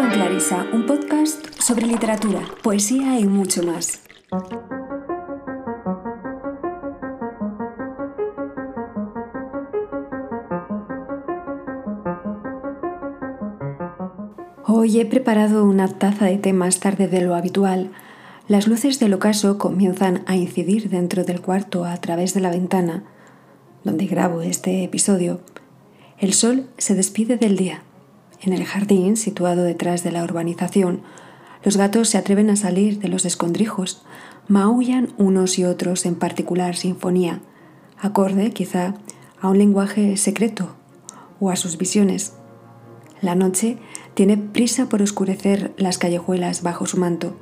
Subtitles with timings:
[0.00, 4.00] con Clarisa, un podcast sobre literatura, poesía y mucho más.
[14.64, 17.90] Hoy he preparado una taza de té más tarde de lo habitual.
[18.48, 23.04] Las luces del ocaso comienzan a incidir dentro del cuarto a través de la ventana,
[23.84, 25.40] donde grabo este episodio.
[26.18, 27.82] El sol se despide del día.
[28.42, 31.02] En el jardín, situado detrás de la urbanización,
[31.62, 34.02] los gatos se atreven a salir de los escondrijos,
[34.48, 37.40] maullan unos y otros en particular sinfonía,
[37.98, 38.94] acorde quizá
[39.40, 40.74] a un lenguaje secreto
[41.38, 42.32] o a sus visiones.
[43.20, 43.76] La noche
[44.14, 47.36] tiene prisa por oscurecer las callejuelas bajo su manto,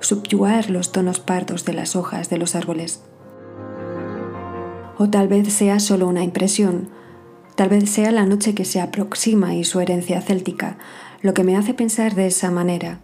[0.00, 3.02] subyugar los tonos pardos de las hojas de los árboles.
[4.98, 6.88] O tal vez sea solo una impresión,
[7.54, 10.78] Tal vez sea la noche que se aproxima y su herencia céltica
[11.22, 13.00] lo que me hace pensar de esa manera.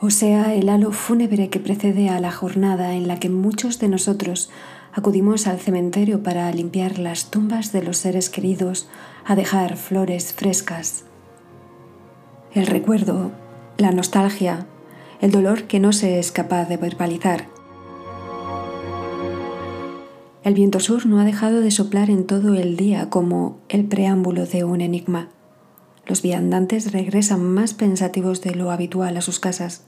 [0.00, 3.88] O sea, el halo fúnebre que precede a la jornada en la que muchos de
[3.88, 4.50] nosotros
[4.92, 8.88] acudimos al cementerio para limpiar las tumbas de los seres queridos,
[9.24, 11.04] a dejar flores frescas.
[12.52, 13.32] El recuerdo,
[13.76, 14.66] la nostalgia,
[15.20, 17.48] el dolor que no se es capaz de verbalizar,
[20.44, 24.44] el viento sur no ha dejado de soplar en todo el día como el preámbulo
[24.44, 25.30] de un enigma.
[26.06, 29.84] Los viandantes regresan más pensativos de lo habitual a sus casas.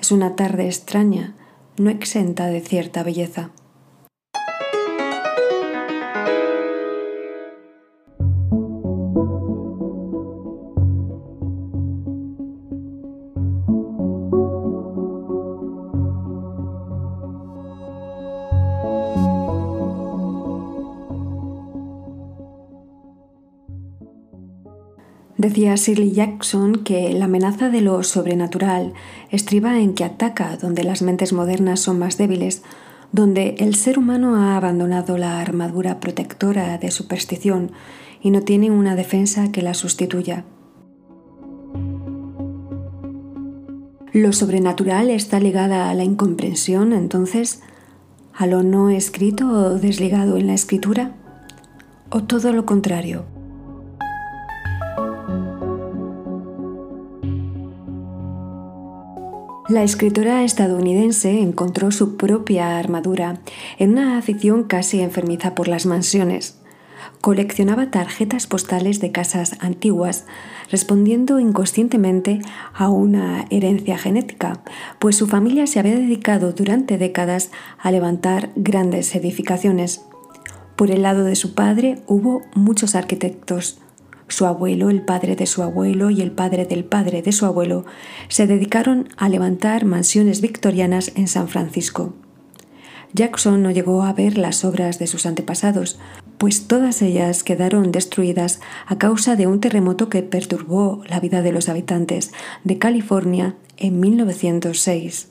[0.00, 1.36] Es una tarde extraña,
[1.78, 3.50] no exenta de cierta belleza.
[25.46, 28.94] Decía Shirley Jackson que la amenaza de lo sobrenatural
[29.30, 32.64] estriba en que ataca donde las mentes modernas son más débiles,
[33.12, 37.70] donde el ser humano ha abandonado la armadura protectora de superstición
[38.20, 40.44] y no tiene una defensa que la sustituya.
[44.12, 47.62] Lo sobrenatural está ligada a la incomprensión, entonces,
[48.34, 51.14] a lo no escrito o desligado en la escritura,
[52.10, 53.35] o todo lo contrario.
[59.68, 63.40] La escritora estadounidense encontró su propia armadura
[63.78, 66.60] en una afición casi enfermiza por las mansiones.
[67.20, 70.24] Coleccionaba tarjetas postales de casas antiguas,
[70.70, 72.42] respondiendo inconscientemente
[72.74, 74.62] a una herencia genética,
[75.00, 77.50] pues su familia se había dedicado durante décadas
[77.80, 80.02] a levantar grandes edificaciones.
[80.76, 83.80] Por el lado de su padre hubo muchos arquitectos,
[84.28, 87.84] su abuelo, el padre de su abuelo y el padre del padre de su abuelo
[88.28, 92.14] se dedicaron a levantar mansiones victorianas en San Francisco.
[93.12, 95.98] Jackson no llegó a ver las obras de sus antepasados,
[96.38, 101.52] pues todas ellas quedaron destruidas a causa de un terremoto que perturbó la vida de
[101.52, 102.32] los habitantes
[102.64, 105.28] de California en 1906.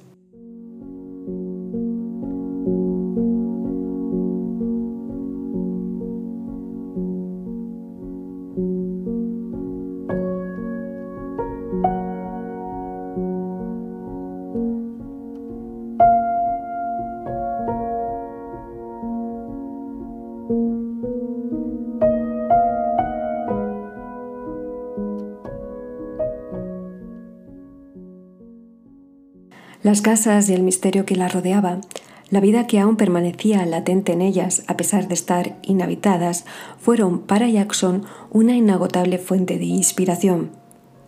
[29.96, 31.80] Las casas y el misterio que las rodeaba,
[32.30, 36.44] la vida que aún permanecía latente en ellas a pesar de estar inhabitadas,
[36.82, 40.52] fueron para Jackson una inagotable fuente de inspiración.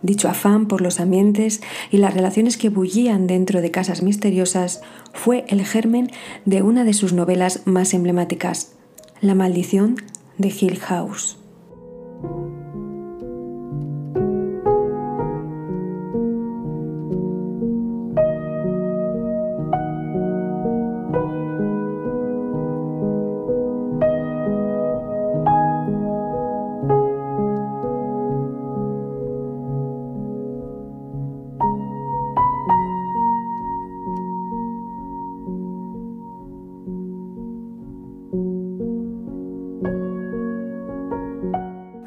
[0.00, 1.60] Dicho afán por los ambientes
[1.90, 4.80] y las relaciones que bullían dentro de casas misteriosas
[5.12, 6.10] fue el germen
[6.46, 8.72] de una de sus novelas más emblemáticas,
[9.20, 9.96] La maldición
[10.38, 11.36] de Hill House.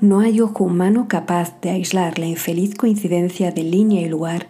[0.01, 4.47] No hay ojo humano capaz de aislar la infeliz coincidencia de línea y lugar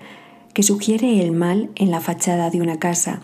[0.54, 3.20] que sugiere el mal en la fachada de una casa,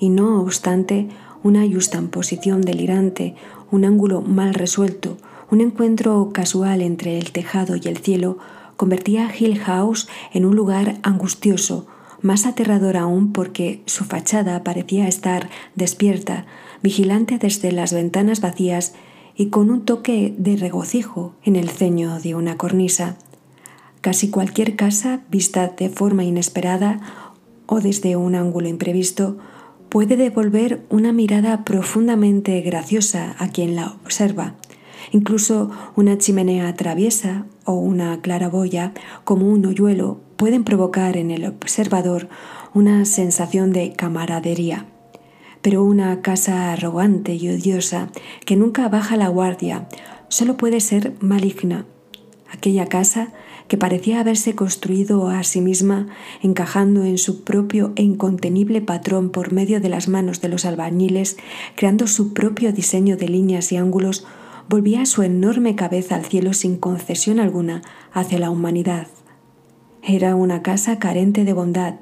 [0.00, 1.06] y no obstante
[1.44, 1.62] una
[2.10, 3.36] posición delirante,
[3.70, 5.18] un ángulo mal resuelto,
[5.52, 8.38] un encuentro casual entre el tejado y el cielo,
[8.76, 11.86] convertía Hill House en un lugar angustioso,
[12.20, 16.44] más aterrador aún porque su fachada parecía estar despierta,
[16.82, 18.94] vigilante desde las ventanas vacías
[19.38, 23.16] y con un toque de regocijo en el ceño de una cornisa.
[24.00, 27.00] Casi cualquier casa, vista de forma inesperada
[27.66, 29.38] o desde un ángulo imprevisto,
[29.88, 34.54] puede devolver una mirada profundamente graciosa a quien la observa.
[35.12, 38.92] Incluso una chimenea traviesa o una claraboya,
[39.22, 42.28] como un hoyuelo, pueden provocar en el observador
[42.74, 44.86] una sensación de camaradería.
[45.68, 48.08] Pero una casa arrogante y odiosa,
[48.46, 49.86] que nunca baja la guardia,
[50.28, 51.84] solo puede ser maligna.
[52.50, 53.34] Aquella casa
[53.68, 56.06] que parecía haberse construido a sí misma,
[56.42, 61.36] encajando en su propio e incontenible patrón por medio de las manos de los albañiles,
[61.76, 64.26] creando su propio diseño de líneas y ángulos,
[64.70, 69.08] volvía su enorme cabeza al cielo sin concesión alguna hacia la humanidad.
[70.02, 71.96] Era una casa carente de bondad,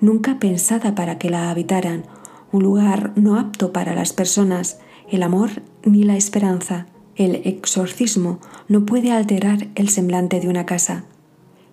[0.00, 2.04] nunca pensada para que la habitaran,
[2.52, 4.78] un lugar no apto para las personas,
[5.10, 6.86] el amor ni la esperanza.
[7.16, 11.04] El exorcismo no puede alterar el semblante de una casa.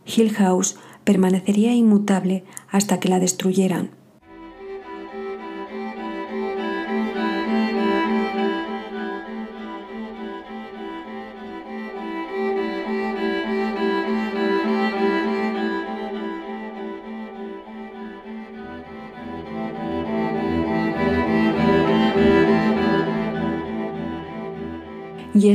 [0.06, 3.92] Hill House permanecería inmutable hasta que la destruyeran.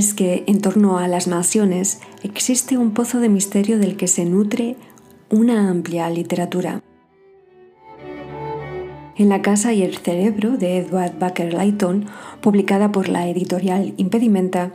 [0.02, 4.24] Es que en torno a las mansiones existe un pozo de misterio del que se
[4.24, 4.74] nutre
[5.30, 6.82] una amplia literatura.
[9.16, 12.06] En La casa y el cerebro de Edward Baker Layton,
[12.40, 14.72] publicada por la editorial Impedimenta,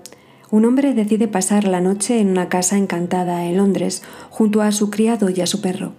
[0.50, 4.90] un hombre decide pasar la noche en una casa encantada en Londres junto a su
[4.90, 5.92] criado y a su perro.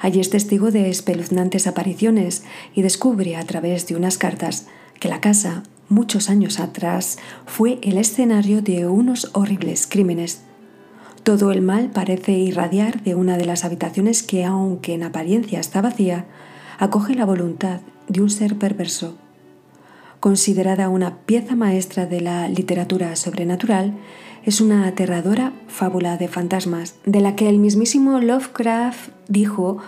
[0.00, 2.42] Allí es testigo de espeluznantes apariciones
[2.74, 4.66] y descubre a través de unas cartas
[4.98, 10.42] que la casa muchos años atrás, fue el escenario de unos horribles crímenes.
[11.22, 15.80] Todo el mal parece irradiar de una de las habitaciones que, aunque en apariencia está
[15.80, 16.26] vacía,
[16.78, 19.16] acoge la voluntad de un ser perverso.
[20.20, 23.94] Considerada una pieza maestra de la literatura sobrenatural,
[24.44, 29.78] es una aterradora fábula de fantasmas, de la que el mismísimo Lovecraft dijo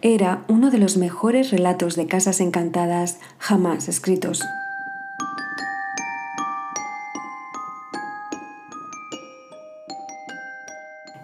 [0.00, 4.42] era uno de los mejores relatos de casas encantadas jamás escritos.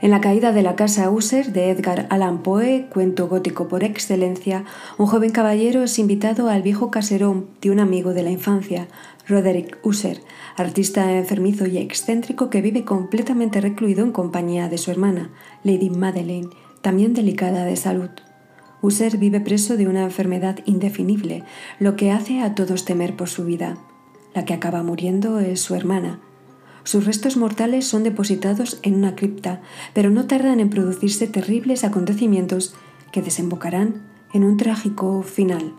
[0.04, 4.66] En la caída de la casa User de Edgar Allan Poe, cuento gótico por excelencia,
[4.98, 8.86] un joven caballero es invitado al viejo caserón de un amigo de la infancia,
[9.26, 10.20] Roderick User,
[10.58, 15.30] artista enfermizo y excéntrico que vive completamente recluido en compañía de su hermana,
[15.62, 16.50] Lady Madeleine,
[16.82, 18.10] también delicada de salud.
[18.82, 21.44] User vive preso de una enfermedad indefinible,
[21.78, 23.78] lo que hace a todos temer por su vida.
[24.34, 26.20] La que acaba muriendo es su hermana,
[26.84, 29.60] sus restos mortales son depositados en una cripta,
[29.94, 32.74] pero no tardan en producirse terribles acontecimientos
[33.10, 34.02] que desembocarán
[34.32, 35.72] en un trágico final.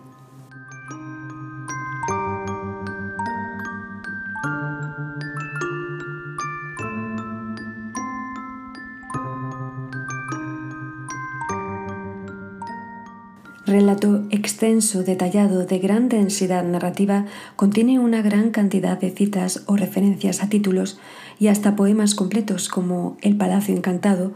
[13.65, 20.43] Relato extenso, detallado, de gran densidad narrativa, contiene una gran cantidad de citas o referencias
[20.43, 20.99] a títulos
[21.39, 24.33] y hasta poemas completos como El Palacio Encantado,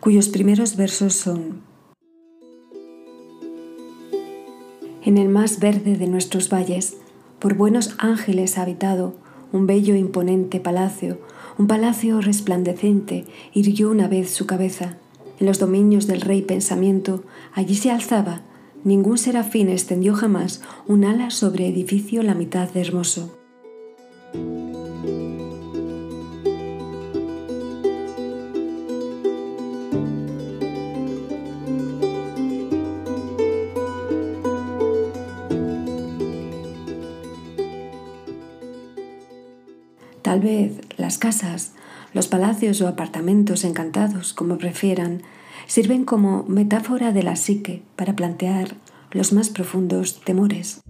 [0.00, 1.62] cuyos primeros versos son
[5.02, 6.98] En el más verde de nuestros valles,
[7.38, 9.14] por buenos ángeles habitado,
[9.52, 11.18] un bello imponente palacio,
[11.56, 14.98] un palacio resplandecente, irguió una vez su cabeza.
[15.40, 18.42] En los dominios del rey pensamiento, allí se alzaba,
[18.86, 23.36] Ningún serafín extendió jamás un ala sobre edificio la mitad de hermoso.
[40.22, 41.72] Tal vez las casas,
[42.14, 45.22] los palacios o apartamentos encantados, como prefieran,
[45.66, 48.76] sirven como metáfora de la psique para plantear
[49.10, 50.82] los más profundos temores.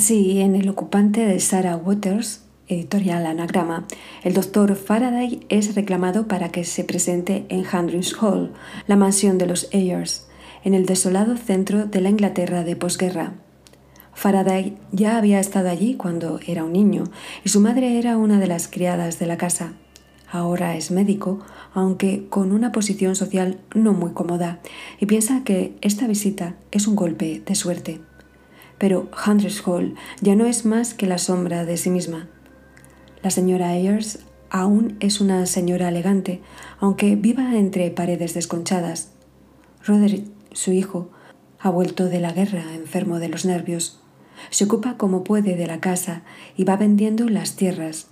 [0.00, 3.86] Así, en El ocupante de Sarah Waters, editorial Anagrama,
[4.24, 8.50] el doctor Faraday es reclamado para que se presente en Handrings Hall,
[8.86, 10.26] la mansión de los Ayers,
[10.64, 13.34] en el desolado centro de la Inglaterra de posguerra.
[14.14, 17.04] Faraday ya había estado allí cuando era un niño
[17.44, 19.74] y su madre era una de las criadas de la casa.
[20.32, 21.40] Ahora es médico,
[21.74, 24.60] aunque con una posición social no muy cómoda,
[24.98, 28.00] y piensa que esta visita es un golpe de suerte.
[28.80, 32.28] Pero Hundreds Hall ya no es más que la sombra de sí misma.
[33.22, 36.40] La señora Ayers aún es una señora elegante,
[36.80, 39.12] aunque viva entre paredes desconchadas.
[39.84, 41.10] Roderick, su hijo,
[41.58, 44.00] ha vuelto de la guerra enfermo de los nervios.
[44.48, 46.22] Se ocupa como puede de la casa
[46.56, 48.08] y va vendiendo las tierras.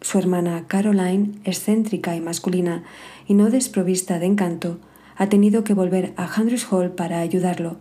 [0.00, 2.82] Su hermana Caroline, excéntrica y masculina
[3.26, 4.80] y no desprovista de encanto,
[5.16, 7.76] ha tenido que volver a Hundreds Hall para ayudarlo.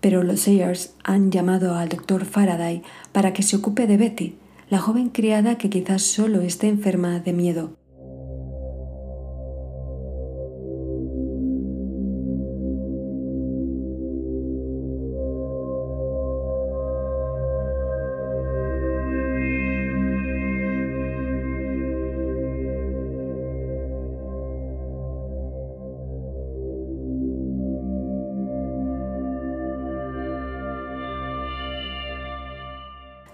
[0.00, 4.36] Pero los Sayers han llamado al doctor Faraday para que se ocupe de Betty,
[4.68, 7.79] la joven criada que quizás solo esté enferma de miedo.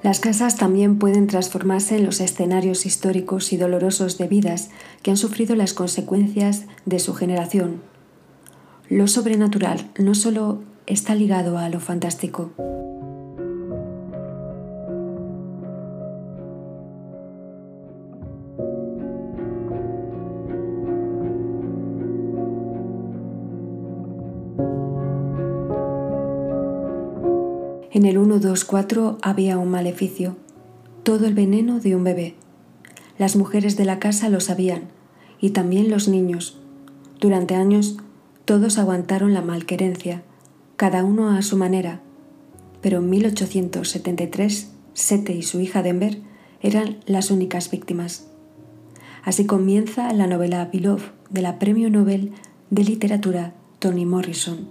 [0.06, 4.70] Las casas también pueden transformarse en los escenarios históricos y dolorosos de vidas
[5.02, 7.82] que han sufrido las consecuencias de su generación.
[8.88, 12.52] Lo sobrenatural no solo está ligado a lo fantástico.
[27.96, 30.36] En el 124 había un maleficio,
[31.02, 32.34] todo el veneno de un bebé.
[33.16, 34.88] Las mujeres de la casa lo sabían,
[35.40, 36.60] y también los niños.
[37.20, 37.96] Durante años
[38.44, 40.22] todos aguantaron la malquerencia,
[40.76, 42.02] cada uno a su manera.
[42.82, 46.20] Pero en 1873, Sete y su hija Denver
[46.60, 48.26] eran las únicas víctimas.
[49.24, 52.32] Así comienza la novela Beloved de la Premio Nobel
[52.68, 54.68] de Literatura Toni Morrison.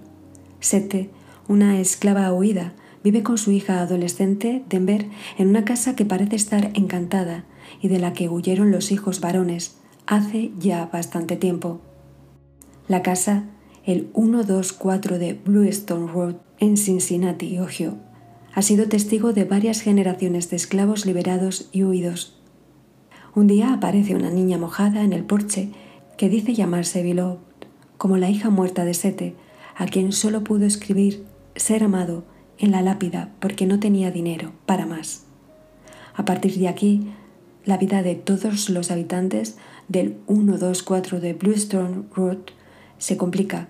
[0.59, 1.09] Sete,
[1.47, 2.75] una esclava huida,
[3.05, 5.05] Vive con su hija adolescente, Denver,
[5.37, 7.45] en una casa que parece estar encantada
[7.79, 11.81] y de la que huyeron los hijos varones hace ya bastante tiempo.
[12.87, 13.43] La casa,
[13.83, 17.97] el 124 de Bluestone Road en Cincinnati, Ohio,
[18.55, 22.41] ha sido testigo de varias generaciones de esclavos liberados y huidos.
[23.35, 25.69] Un día aparece una niña mojada en el porche
[26.17, 27.37] que dice llamarse Beloved,
[27.99, 29.35] como la hija muerta de Sete,
[29.75, 31.23] a quien solo pudo escribir
[31.55, 32.23] ser amado
[32.57, 35.23] en la lápida porque no tenía dinero para más.
[36.15, 37.11] A partir de aquí,
[37.65, 39.57] la vida de todos los habitantes
[39.87, 42.37] del 124 de Bluestone Road
[42.97, 43.67] se complica.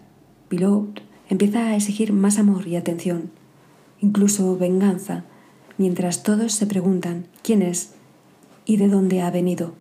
[0.50, 3.32] Beloved empieza a exigir más amor y atención,
[4.00, 5.24] incluso venganza,
[5.78, 7.94] mientras todos se preguntan quién es
[8.66, 9.76] y de dónde ha venido.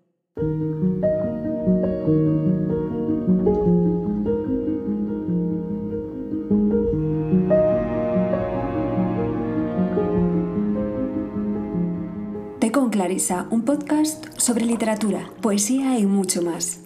[13.51, 16.84] Un podcast sobre literatura, poesía y mucho más.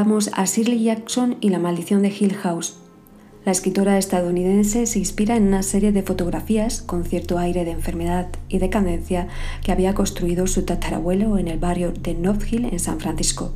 [0.00, 2.78] Pero volvamos a Shirley Jackson y la maldición de Hill House.
[3.44, 8.28] La escritora estadounidense se inspira en una serie de fotografías con cierto aire de enfermedad
[8.48, 9.28] y decadencia
[9.62, 13.52] que había construido su tatarabuelo en el barrio de North Hill en San Francisco,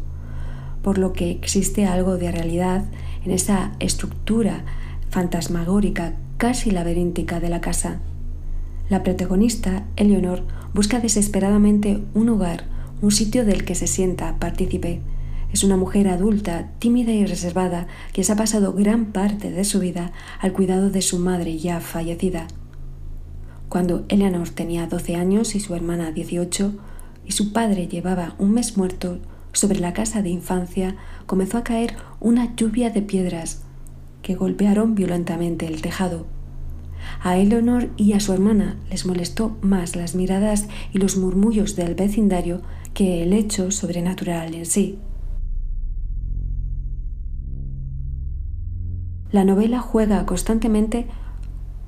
[0.83, 2.85] por lo que existe algo de realidad
[3.25, 4.67] en esa estructura
[5.09, 8.01] fantasmagórica casi laberíntica de la casa.
[8.91, 10.43] La protagonista, Eleanor,
[10.75, 12.65] busca desesperadamente un hogar,
[13.01, 15.01] un sitio del que se sienta partícipe,
[15.54, 19.78] es una mujer adulta, tímida y reservada, que se ha pasado gran parte de su
[19.78, 22.49] vida al cuidado de su madre ya fallecida.
[23.68, 26.73] Cuando Eleanor tenía 12 años y su hermana 18,
[27.25, 29.20] y su padre llevaba un mes muerto,
[29.52, 30.96] sobre la casa de infancia
[31.26, 33.62] comenzó a caer una lluvia de piedras
[34.23, 36.26] que golpearon violentamente el tejado.
[37.23, 41.94] A Eleanor y a su hermana les molestó más las miradas y los murmullos del
[41.94, 42.61] vecindario
[42.92, 44.99] que el hecho sobrenatural en sí.
[49.35, 51.09] La novela juega constantemente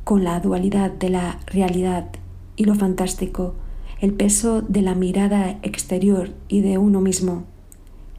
[0.03, 2.09] con la dualidad de la realidad
[2.57, 3.55] y lo fantástico,
[4.01, 7.45] el peso de la mirada exterior y de uno mismo,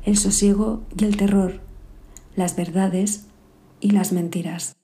[0.06, 1.60] el sosiego y el terror,
[2.38, 3.28] las verdades
[3.82, 4.77] y las mentiras.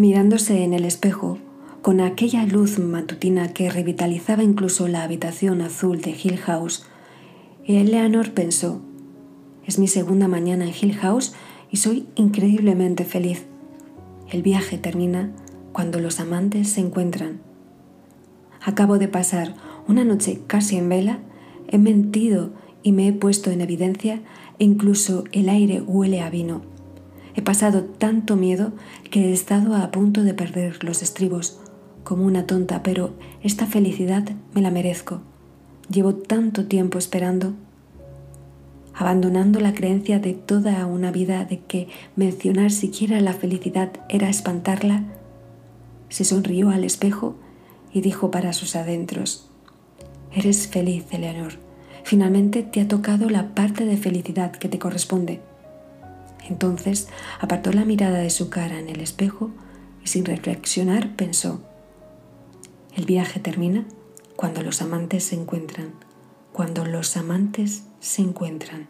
[0.00, 1.36] Mirándose en el espejo,
[1.82, 6.86] con aquella luz matutina que revitalizaba incluso la habitación azul de Hill House,
[7.66, 8.80] Eleanor pensó,
[9.66, 11.34] es mi segunda mañana en Hill House
[11.70, 13.44] y soy increíblemente feliz.
[14.30, 15.32] El viaje termina
[15.74, 17.42] cuando los amantes se encuentran.
[18.62, 19.54] Acabo de pasar
[19.86, 21.18] una noche casi en vela,
[21.68, 24.22] he mentido y me he puesto en evidencia
[24.58, 26.79] e incluso el aire huele a vino.
[27.34, 28.72] He pasado tanto miedo
[29.10, 31.60] que he estado a punto de perder los estribos,
[32.04, 35.20] como una tonta, pero esta felicidad me la merezco.
[35.90, 37.54] Llevo tanto tiempo esperando,
[38.94, 45.04] abandonando la creencia de toda una vida de que mencionar siquiera la felicidad era espantarla.
[46.08, 47.36] Se sonrió al espejo
[47.92, 49.48] y dijo para sus adentros,
[50.32, 51.54] Eres feliz, Eleanor.
[52.04, 55.40] Finalmente te ha tocado la parte de felicidad que te corresponde.
[56.48, 57.08] Entonces
[57.40, 59.50] apartó la mirada de su cara en el espejo
[60.02, 61.60] y sin reflexionar pensó,
[62.96, 63.86] el viaje termina
[64.36, 65.92] cuando los amantes se encuentran,
[66.52, 68.88] cuando los amantes se encuentran.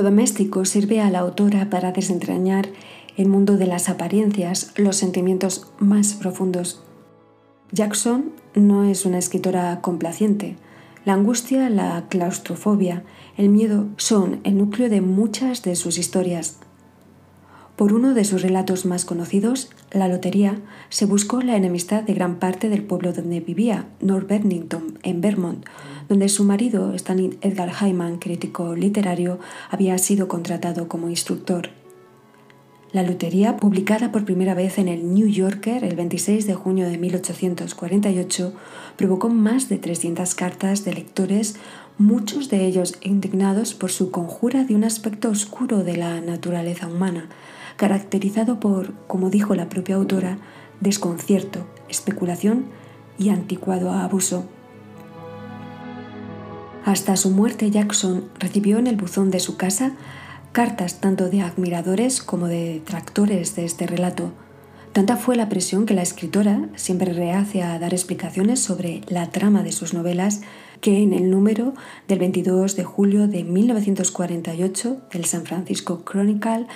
[0.00, 2.70] Lo doméstico sirve a la autora para desentrañar
[3.18, 6.82] el mundo de las apariencias, los sentimientos más profundos.
[7.70, 10.56] Jackson no es una escritora complaciente.
[11.04, 13.04] La angustia, la claustrofobia,
[13.36, 16.60] el miedo son el núcleo de muchas de sus historias.
[17.80, 20.58] Por uno de sus relatos más conocidos, La Lotería,
[20.90, 25.64] se buscó la enemistad de gran parte del pueblo donde vivía, North Bennington, en Vermont,
[26.06, 29.38] donde su marido, Stanley Edgar Hyman, crítico literario,
[29.70, 31.70] había sido contratado como instructor.
[32.92, 36.98] La Lotería, publicada por primera vez en el New Yorker el 26 de junio de
[36.98, 38.52] 1848,
[38.96, 41.56] provocó más de 300 cartas de lectores,
[41.96, 47.30] muchos de ellos indignados por su conjura de un aspecto oscuro de la naturaleza humana,
[47.80, 50.36] caracterizado por, como dijo la propia autora,
[50.80, 52.66] desconcierto, especulación
[53.18, 54.44] y anticuado abuso.
[56.84, 59.92] Hasta su muerte Jackson recibió en el buzón de su casa
[60.52, 64.30] cartas tanto de admiradores como de detractores de este relato.
[64.92, 69.62] Tanta fue la presión que la escritora, siempre reacia a dar explicaciones sobre la trama
[69.62, 70.42] de sus novelas,
[70.80, 71.74] que en el número
[72.08, 76.66] del 22 de julio de 1948 del San Francisco Chronicle,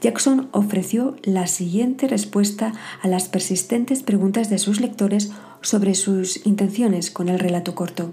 [0.00, 2.72] Jackson ofreció la siguiente respuesta
[3.02, 8.12] a las persistentes preguntas de sus lectores sobre sus intenciones con el relato corto.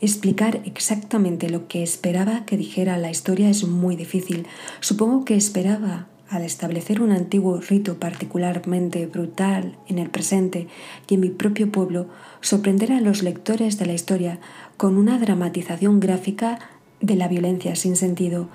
[0.00, 4.48] Explicar exactamente lo que esperaba que dijera la historia es muy difícil.
[4.80, 10.66] Supongo que esperaba al establecer un antiguo rito particularmente brutal en el presente
[11.06, 12.06] y en mi propio pueblo,
[12.40, 14.38] sorprender a los lectores de la historia
[14.78, 16.58] con una dramatización gráfica
[17.00, 18.48] de la violencia sin sentido.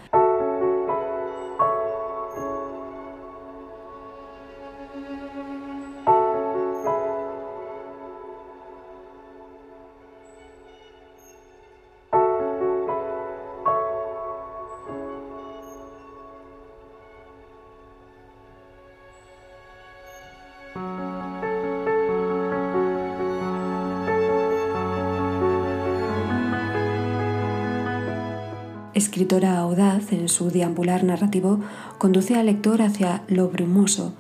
[28.98, 31.60] Escritora audaz en su deambular narrativo
[32.00, 34.14] conduce al lector hacia lo brumoso,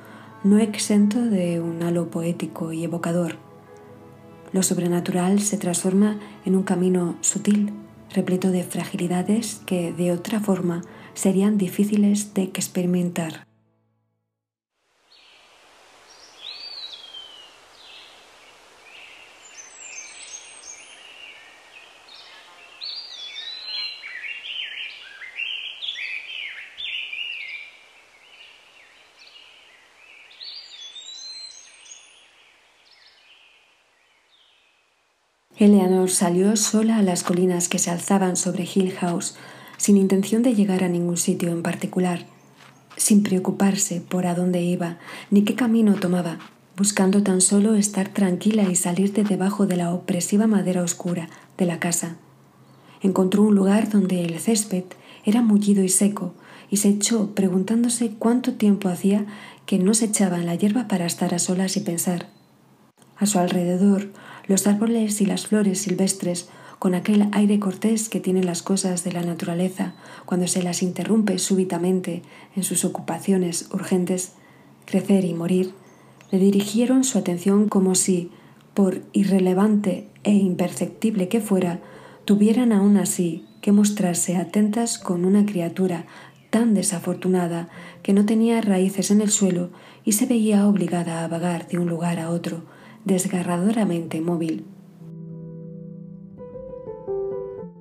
[0.43, 3.35] no exento de un halo poético y evocador.
[4.53, 7.73] Lo sobrenatural se transforma en un camino sutil,
[8.13, 10.83] repleto de fragilidades que de otra forma
[11.15, 13.46] serían difíciles de experimentar.
[35.60, 39.36] Eleanor salió sola a las colinas que se alzaban sobre Hill House,
[39.78, 42.28] sin intención de llegar a ningún sitio en particular,
[42.96, 45.00] sin preocuparse por a dónde iba
[45.32, 46.38] ni qué camino tomaba,
[46.76, 51.65] buscando tan solo estar tranquila y salir de debajo de la opresiva madera oscura de
[51.65, 52.17] la casa.
[53.02, 54.84] Encontró un lugar donde el césped
[55.26, 56.36] era mullido y seco,
[56.70, 59.26] y se echó preguntándose cuánto tiempo hacía
[59.65, 62.30] que no se echaba en la hierba para estar a solas y pensar.
[63.15, 64.10] A su alrededor
[64.47, 69.12] los árboles y las flores silvestres, con aquel aire cortés que tienen las cosas de
[69.12, 72.21] la naturaleza cuando se las interrumpe súbitamente
[72.55, 74.33] en sus ocupaciones urgentes,
[74.86, 75.73] crecer y morir,
[76.31, 78.31] le dirigieron su atención como si,
[78.73, 81.79] por irrelevante e imperceptible que fuera,
[82.25, 86.05] tuvieran aún así que mostrarse atentas con una criatura
[86.49, 87.69] tan desafortunada
[88.03, 89.71] que no tenía raíces en el suelo
[90.05, 92.63] y se veía obligada a vagar de un lugar a otro,
[93.08, 94.65] desgarradoramente móvil.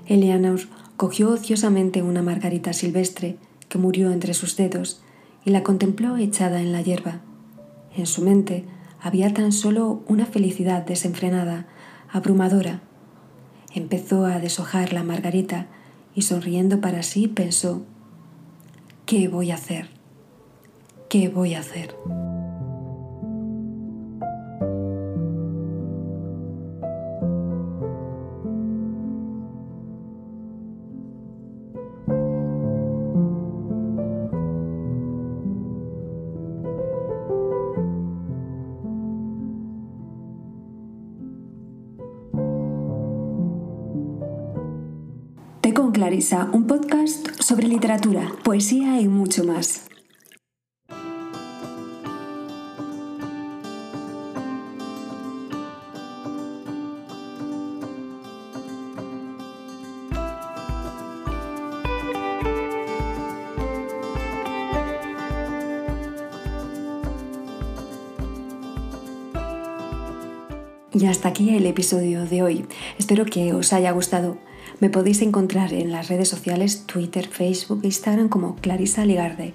[0.07, 0.61] Eleanor
[0.97, 3.37] cogió ociosamente una margarita silvestre
[3.69, 5.03] que murió entre sus dedos
[5.45, 7.21] y la contempló echada en la hierba.
[7.97, 8.65] En su mente
[9.01, 11.67] había tan solo una felicidad desenfrenada,
[12.09, 12.83] abrumadora.
[13.75, 15.67] Empezó a deshojar la margarita
[16.15, 17.83] y sonriendo para sí pensó,
[19.07, 19.89] ¿qué voy a hacer?
[21.09, 21.97] ¿Qué voy a hacer?
[46.51, 49.83] Un podcast sobre literatura, poesía y mucho más.
[70.95, 72.65] Y hasta aquí el episodio de hoy.
[72.99, 74.39] Espero que os haya gustado.
[74.79, 79.55] Me podéis encontrar en las redes sociales Twitter, Facebook e Instagram como Clarisa Ligarde.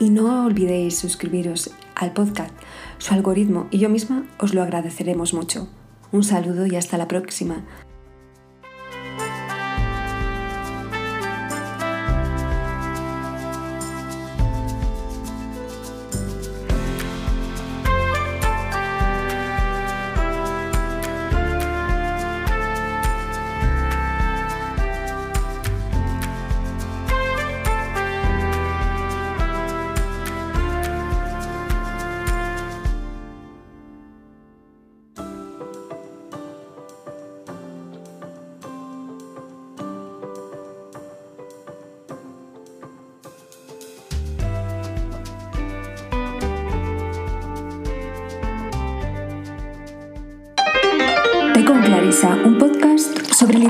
[0.00, 2.52] Y no olvidéis suscribiros al podcast.
[2.98, 5.68] Su algoritmo y yo misma os lo agradeceremos mucho.
[6.10, 7.62] Un saludo y hasta la próxima.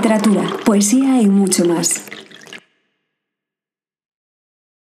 [0.02, 2.02] Literatura, poesía y mucho más.